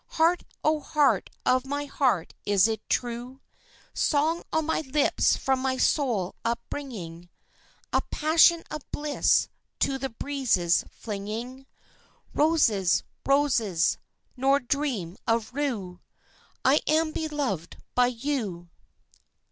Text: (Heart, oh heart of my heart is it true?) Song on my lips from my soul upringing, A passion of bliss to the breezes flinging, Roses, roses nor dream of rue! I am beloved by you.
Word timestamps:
(Heart, 0.17 0.43
oh 0.63 0.79
heart 0.79 1.29
of 1.45 1.63
my 1.63 1.85
heart 1.85 2.33
is 2.43 2.67
it 2.67 2.81
true?) 2.89 3.39
Song 3.93 4.41
on 4.51 4.65
my 4.65 4.81
lips 4.81 5.37
from 5.37 5.59
my 5.59 5.77
soul 5.77 6.33
upringing, 6.43 7.29
A 7.93 8.01
passion 8.09 8.63
of 8.71 8.81
bliss 8.91 9.47
to 9.77 9.99
the 9.99 10.09
breezes 10.09 10.83
flinging, 10.89 11.67
Roses, 12.33 13.03
roses 13.27 13.99
nor 14.35 14.59
dream 14.59 15.17
of 15.27 15.53
rue! 15.53 15.99
I 16.65 16.81
am 16.87 17.11
beloved 17.11 17.77
by 17.93 18.07
you. 18.07 18.71